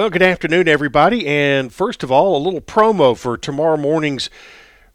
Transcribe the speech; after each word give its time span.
Well, 0.00 0.08
good 0.08 0.22
afternoon, 0.22 0.66
everybody. 0.66 1.26
And 1.26 1.70
first 1.70 2.02
of 2.02 2.10
all, 2.10 2.34
a 2.34 2.40
little 2.40 2.62
promo 2.62 3.14
for 3.14 3.36
tomorrow 3.36 3.76
morning's 3.76 4.30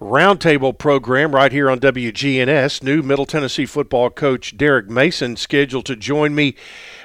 roundtable 0.00 0.78
program 0.78 1.34
right 1.34 1.50
here 1.50 1.68
on 1.68 1.80
WGNS. 1.80 2.84
New 2.84 3.02
Middle 3.02 3.26
Tennessee 3.26 3.66
football 3.66 4.10
coach 4.10 4.56
Derek 4.56 4.88
Mason 4.88 5.34
scheduled 5.34 5.86
to 5.86 5.96
join 5.96 6.36
me 6.36 6.54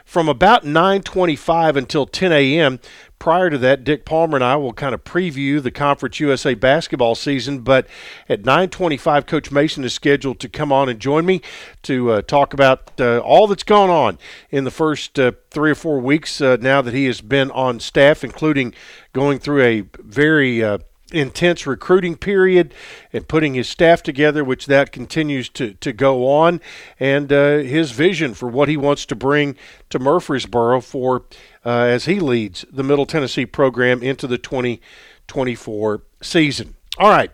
from 0.05 0.29
about 0.29 0.63
9:25 0.63 1.75
until 1.75 2.05
10 2.05 2.31
a.m. 2.31 2.79
Prior 3.20 3.50
to 3.50 3.58
that, 3.58 3.84
Dick 3.84 4.06
Palmer 4.06 4.38
and 4.38 4.44
I 4.44 4.56
will 4.58 4.74
kind 4.74 4.94
of 4.94 5.04
preview 5.04 5.62
the 5.62 5.72
Conference 5.72 6.20
USA 6.20 6.54
basketball 6.54 7.15
season. 7.15 7.60
But 7.60 7.88
at 8.29 8.44
9:25, 8.44 9.26
Coach 9.26 9.51
Mason 9.51 9.83
is 9.83 9.94
scheduled 9.94 10.40
to 10.40 10.50
come 10.50 10.72
on 10.72 10.88
and 10.88 11.00
join 11.00 11.26
me 11.26 11.42
to 11.83 12.12
uh, 12.12 12.22
talk 12.22 12.54
about 12.54 12.92
uh, 13.01 13.18
all 13.19 13.47
that's 13.47 13.64
gone 13.64 13.90
on 13.90 14.19
in 14.51 14.65
the 14.65 14.72
first 14.72 15.18
uh, 15.18 15.32
three 15.50 15.72
or 15.72 15.76
four 15.76 16.00
weeks 16.00 16.40
uh, 16.41 16.58
now 16.62 16.82
that 16.82 16.94
he 16.94 17.05
has 17.05 17.22
been 17.22 17.50
on 17.52 17.80
staff, 17.80 18.23
including 18.23 18.73
going 19.14 19.40
through 19.40 19.63
a 19.63 19.81
very 19.99 20.63
uh, 20.63 20.77
intense 21.12 21.66
recruiting 21.66 22.16
period 22.16 22.74
and 23.14 23.28
putting 23.28 23.54
his 23.54 23.70
staff 23.70 24.04
together, 24.04 24.44
which 24.44 24.66
that 24.66 24.92
continues 24.92 25.50
to, 25.50 25.74
to 25.76 25.94
go 25.94 26.28
on, 26.28 26.60
and 27.00 27.32
uh, 27.32 27.58
his 27.58 27.92
vision 27.92 28.34
for 28.34 28.50
what 28.50 28.70
he 28.70 28.78
wants 28.78 29.06
to 29.06 29.16
bring 29.16 29.56
to 29.90 30.00
Murfreesboro 30.00 30.82
for 30.82 31.24
uh, 31.66 31.70
as 31.70 32.06
he 32.06 32.20
leads 32.20 32.66
the 32.72 32.84
Middle 32.84 33.06
Tennessee 33.06 33.46
program 33.46 34.04
into 34.04 34.28
the 34.28 34.38
2024 34.38 36.02
season. 36.22 36.76
All 36.98 37.10
right. 37.10 37.32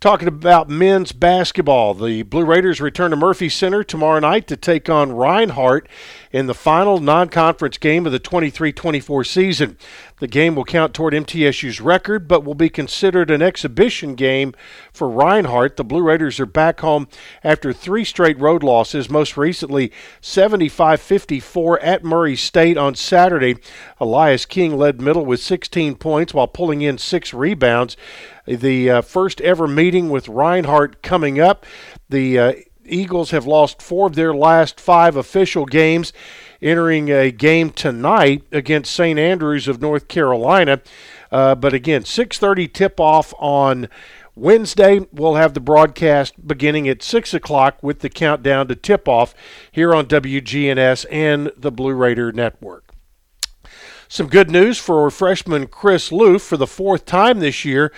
Talking 0.00 0.28
about 0.28 0.68
men's 0.68 1.12
basketball, 1.12 1.94
the 1.94 2.24
Blue 2.24 2.44
Raiders 2.44 2.80
return 2.80 3.10
to 3.12 3.16
Murphy 3.16 3.48
Center 3.48 3.82
tomorrow 3.82 4.18
night 4.20 4.46
to 4.48 4.56
take 4.56 4.90
on 4.90 5.12
Reinhardt 5.12 5.88
in 6.30 6.46
the 6.46 6.52
final 6.52 6.98
non 6.98 7.28
conference 7.30 7.78
game 7.78 8.04
of 8.04 8.12
the 8.12 8.18
23 8.18 8.70
24 8.72 9.24
season. 9.24 9.78
The 10.18 10.26
game 10.26 10.56
will 10.56 10.64
count 10.64 10.94
toward 10.94 11.14
MTSU's 11.14 11.80
record, 11.80 12.28
but 12.28 12.44
will 12.44 12.54
be 12.54 12.68
considered 12.68 13.30
an 13.30 13.40
exhibition 13.40 14.14
game 14.14 14.52
for 14.92 15.08
Reinhardt. 15.08 15.76
The 15.76 15.84
Blue 15.84 16.02
Raiders 16.02 16.38
are 16.38 16.46
back 16.46 16.80
home 16.80 17.08
after 17.42 17.72
three 17.72 18.04
straight 18.04 18.38
road 18.38 18.62
losses, 18.62 19.08
most 19.08 19.36
recently 19.36 19.90
75 20.20 21.00
54 21.00 21.80
at 21.80 22.04
Murray 22.04 22.36
State 22.36 22.76
on 22.76 22.94
Saturday. 22.94 23.56
Elias 23.98 24.44
King 24.44 24.76
led 24.76 25.00
middle 25.00 25.24
with 25.24 25.40
16 25.40 25.94
points 25.96 26.34
while 26.34 26.48
pulling 26.48 26.82
in 26.82 26.98
six 26.98 27.32
rebounds 27.32 27.96
the 28.46 28.90
uh, 28.90 29.02
first 29.02 29.40
ever 29.40 29.66
meeting 29.66 30.10
with 30.10 30.28
Reinhardt 30.28 31.02
coming 31.02 31.40
up. 31.40 31.64
The 32.08 32.38
uh, 32.38 32.52
Eagles 32.86 33.30
have 33.30 33.46
lost 33.46 33.80
four 33.80 34.06
of 34.06 34.14
their 34.14 34.34
last 34.34 34.80
five 34.80 35.16
official 35.16 35.66
games, 35.66 36.12
entering 36.60 37.10
a 37.10 37.30
game 37.30 37.70
tonight 37.70 38.44
against 38.52 38.94
St. 38.94 39.18
Andrews 39.18 39.68
of 39.68 39.80
North 39.80 40.08
Carolina. 40.08 40.80
Uh, 41.32 41.54
but 41.54 41.72
again, 41.72 42.04
6:30 42.04 42.72
tip-off 42.72 43.34
on 43.38 43.88
Wednesday. 44.34 45.06
We'll 45.12 45.34
have 45.34 45.54
the 45.54 45.60
broadcast 45.60 46.46
beginning 46.46 46.88
at 46.88 47.02
six 47.02 47.34
o'clock 47.34 47.82
with 47.82 48.00
the 48.00 48.10
countdown 48.10 48.68
to 48.68 48.76
tip-off 48.76 49.34
here 49.70 49.94
on 49.94 50.06
WGNS 50.06 51.06
and 51.10 51.50
the 51.56 51.72
Blue 51.72 51.94
Raider 51.94 52.32
Network. 52.32 52.93
Some 54.14 54.28
good 54.28 54.48
news 54.48 54.78
for 54.78 55.10
freshman 55.10 55.66
Chris 55.66 56.10
Loofe 56.10 56.42
for 56.42 56.56
the 56.56 56.68
fourth 56.68 57.04
time 57.04 57.40
this 57.40 57.64
year. 57.64 57.90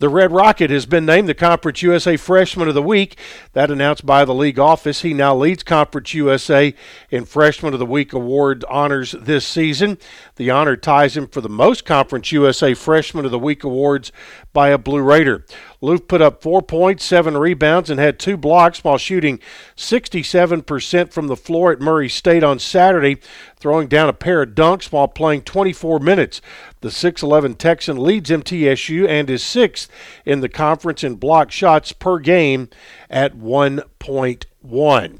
The 0.00 0.10
Red 0.10 0.30
Rocket 0.30 0.68
has 0.68 0.84
been 0.84 1.06
named 1.06 1.30
the 1.30 1.34
Conference 1.34 1.80
USA 1.80 2.18
Freshman 2.18 2.68
of 2.68 2.74
the 2.74 2.82
Week. 2.82 3.16
That 3.54 3.70
announced 3.70 4.04
by 4.04 4.26
the 4.26 4.34
league 4.34 4.58
office. 4.58 5.00
He 5.00 5.14
now 5.14 5.34
leads 5.34 5.62
Conference 5.62 6.12
USA 6.12 6.74
in 7.08 7.24
Freshman 7.24 7.72
of 7.72 7.78
the 7.78 7.86
Week 7.86 8.12
award 8.12 8.66
honors 8.68 9.12
this 9.12 9.46
season. 9.46 9.96
The 10.36 10.50
honor 10.50 10.76
ties 10.76 11.16
him 11.16 11.26
for 11.26 11.40
the 11.40 11.48
most 11.48 11.86
Conference 11.86 12.30
USA 12.32 12.74
Freshman 12.74 13.24
of 13.24 13.30
the 13.30 13.38
Week 13.38 13.64
awards 13.64 14.12
by 14.52 14.68
a 14.68 14.78
Blue 14.78 15.00
Raider. 15.00 15.44
Loofe 15.82 16.06
put 16.06 16.22
up 16.22 16.42
four 16.42 16.62
points, 16.62 17.04
seven 17.04 17.36
rebounds, 17.36 17.90
and 17.90 17.98
had 17.98 18.18
two 18.18 18.36
blocks 18.36 18.84
while 18.84 18.98
shooting 18.98 19.40
67% 19.76 21.12
from 21.12 21.26
the 21.28 21.36
floor 21.36 21.72
at 21.72 21.80
Murray 21.80 22.08
State 22.08 22.44
on 22.44 22.58
Saturday, 22.58 23.18
throwing 23.58 23.88
down 23.88 24.08
a 24.08 24.12
pair 24.12 24.42
of 24.42 24.50
dunks 24.50 24.92
while 24.92 25.08
playing 25.08 25.42
24 25.42 25.98
minutes. 26.00 26.40
The 26.80 26.88
6'11 26.88 27.58
Texan 27.58 27.96
leads 27.96 28.30
MTSU 28.30 29.08
and 29.08 29.28
is 29.30 29.42
sixth 29.42 29.90
in 30.24 30.40
the 30.40 30.48
conference 30.48 31.02
in 31.02 31.16
block 31.16 31.50
shots 31.50 31.92
per 31.92 32.18
game 32.18 32.68
at 33.10 33.36
1.1. 33.36 35.18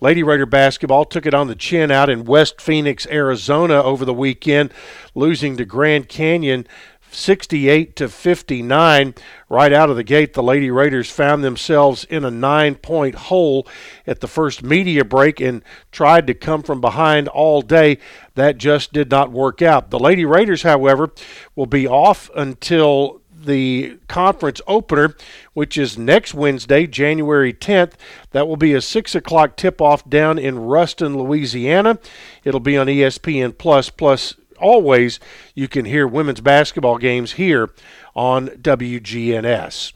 Lady 0.00 0.22
Raider 0.22 0.46
basketball 0.46 1.04
took 1.04 1.26
it 1.26 1.34
on 1.34 1.48
the 1.48 1.54
chin 1.54 1.90
out 1.90 2.08
in 2.08 2.24
West 2.24 2.60
Phoenix, 2.60 3.06
Arizona 3.08 3.82
over 3.82 4.06
the 4.06 4.14
weekend, 4.14 4.72
losing 5.14 5.58
to 5.58 5.66
Grand 5.66 6.08
Canyon 6.08 6.66
68 7.10 7.96
to 7.96 8.08
59 8.08 9.14
right 9.48 9.72
out 9.72 9.90
of 9.90 9.96
the 9.96 10.04
gate 10.04 10.32
the 10.32 10.42
lady 10.42 10.70
raiders 10.70 11.10
found 11.10 11.42
themselves 11.42 12.04
in 12.04 12.24
a 12.24 12.30
nine 12.30 12.74
point 12.74 13.14
hole 13.14 13.66
at 14.06 14.20
the 14.20 14.28
first 14.28 14.62
media 14.62 15.04
break 15.04 15.40
and 15.40 15.62
tried 15.90 16.26
to 16.26 16.34
come 16.34 16.62
from 16.62 16.80
behind 16.80 17.28
all 17.28 17.62
day 17.62 17.98
that 18.34 18.58
just 18.58 18.92
did 18.92 19.10
not 19.10 19.30
work 19.30 19.60
out 19.60 19.90
the 19.90 19.98
lady 19.98 20.24
raiders 20.24 20.62
however 20.62 21.10
will 21.54 21.66
be 21.66 21.86
off 21.86 22.30
until 22.36 23.20
the 23.44 23.98
conference 24.08 24.60
opener, 24.66 25.16
which 25.54 25.78
is 25.78 25.96
next 25.96 26.34
Wednesday, 26.34 26.86
January 26.86 27.52
10th. 27.52 27.92
That 28.32 28.46
will 28.46 28.56
be 28.56 28.74
a 28.74 28.80
6 28.80 29.14
o'clock 29.14 29.56
tip 29.56 29.80
off 29.80 30.08
down 30.08 30.38
in 30.38 30.58
Ruston, 30.58 31.16
Louisiana. 31.16 31.98
It'll 32.44 32.60
be 32.60 32.76
on 32.76 32.86
ESPN 32.86 33.56
Plus, 33.56 33.90
plus 33.90 34.34
always 34.60 35.20
you 35.54 35.68
can 35.68 35.84
hear 35.84 36.06
women's 36.06 36.40
basketball 36.40 36.98
games 36.98 37.32
here 37.32 37.70
on 38.14 38.48
WGNS. 38.48 39.92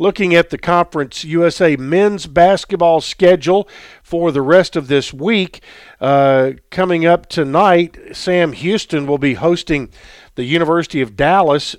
Looking 0.00 0.32
at 0.32 0.50
the 0.50 0.58
Conference 0.58 1.24
USA 1.24 1.74
men's 1.74 2.26
basketball 2.26 3.00
schedule 3.00 3.68
for 4.02 4.30
the 4.30 4.42
rest 4.42 4.76
of 4.76 4.86
this 4.86 5.12
week, 5.12 5.60
uh, 6.00 6.52
coming 6.70 7.04
up 7.04 7.26
tonight, 7.26 7.98
Sam 8.12 8.52
Houston 8.52 9.08
will 9.08 9.18
be 9.18 9.34
hosting 9.34 9.90
the 10.36 10.44
University 10.44 11.00
of 11.00 11.16
Dallas 11.16 11.74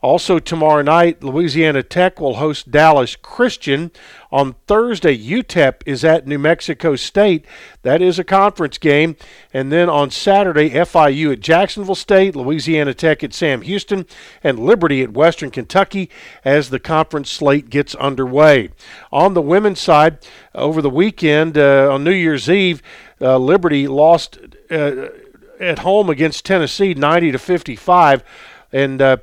also, 0.00 0.38
tomorrow 0.38 0.82
night, 0.82 1.24
Louisiana 1.24 1.82
Tech 1.82 2.20
will 2.20 2.34
host 2.34 2.70
Dallas 2.70 3.16
Christian. 3.16 3.90
On 4.30 4.54
Thursday, 4.68 5.18
UTEP 5.18 5.82
is 5.86 6.04
at 6.04 6.24
New 6.24 6.38
Mexico 6.38 6.94
State. 6.94 7.44
That 7.82 8.00
is 8.00 8.16
a 8.16 8.22
conference 8.22 8.78
game. 8.78 9.16
And 9.52 9.72
then 9.72 9.88
on 9.88 10.12
Saturday, 10.12 10.70
FIU 10.70 11.32
at 11.32 11.40
Jacksonville 11.40 11.96
State, 11.96 12.36
Louisiana 12.36 12.94
Tech 12.94 13.24
at 13.24 13.34
Sam 13.34 13.62
Houston, 13.62 14.06
and 14.44 14.60
Liberty 14.60 15.02
at 15.02 15.14
Western 15.14 15.50
Kentucky 15.50 16.08
as 16.44 16.70
the 16.70 16.78
conference 16.78 17.32
slate 17.32 17.68
gets 17.68 17.96
underway. 17.96 18.70
On 19.10 19.34
the 19.34 19.42
women's 19.42 19.80
side, 19.80 20.18
over 20.54 20.80
the 20.80 20.90
weekend, 20.90 21.58
uh, 21.58 21.92
on 21.92 22.04
New 22.04 22.12
Year's 22.12 22.48
Eve, 22.48 22.82
uh, 23.20 23.36
Liberty 23.36 23.88
lost 23.88 24.38
uh, 24.70 25.06
at 25.58 25.80
home 25.80 26.08
against 26.08 26.44
Tennessee 26.44 26.94
90 26.94 27.32
to 27.32 27.38
55. 27.38 28.22
And 28.70 29.02
uh, 29.02 29.16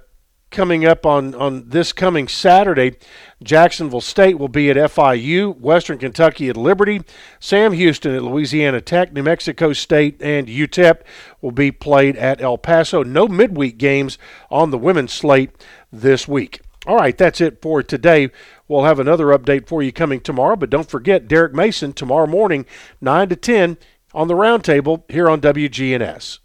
coming 0.56 0.86
up 0.86 1.06
on, 1.06 1.36
on 1.36 1.70
this 1.70 1.92
coming 1.92 2.30
Saturday. 2.30 2.96
Jacksonville 3.44 4.02
State 4.02 4.40
will 4.40 4.48
be 4.48 4.70
at 4.70 4.78
FIU, 4.78 5.60
Western 5.60 5.98
Kentucky 5.98 6.48
at 6.48 6.56
Liberty, 6.56 7.02
Sam 7.42 7.74
Houston 7.74 8.16
at 8.16 8.24
Louisiana 8.24 8.80
Tech, 8.80 9.12
New 9.12 9.22
Mexico 9.22 9.74
State, 9.74 10.20
and 10.22 10.48
UTEP 10.48 11.02
will 11.42 11.52
be 11.52 11.72
played 11.72 12.16
at 12.16 12.42
El 12.42 12.58
Paso. 12.58 13.04
No 13.04 13.28
midweek 13.28 13.78
games 13.78 14.18
on 14.50 14.72
the 14.72 14.78
women's 14.78 15.12
slate 15.12 15.52
this 15.92 16.26
week. 16.26 16.62
All 16.88 16.96
right, 16.96 17.18
that's 17.18 17.42
it 17.42 17.62
for 17.62 17.84
today. 17.84 18.30
We'll 18.68 18.86
have 18.86 19.00
another 19.00 19.28
update 19.28 19.68
for 19.68 19.84
you 19.84 19.92
coming 19.92 20.22
tomorrow, 20.22 20.56
but 20.56 20.70
don't 20.70 20.90
forget 20.90 21.28
Derek 21.28 21.54
Mason 21.54 21.92
tomorrow 21.92 22.28
morning, 22.28 22.66
9 23.02 23.28
to 23.30 23.36
10 23.36 23.78
on 24.14 24.30
the 24.30 24.36
roundtable 24.36 25.04
here 25.12 25.30
on 25.30 25.42
WGNS. 25.42 26.40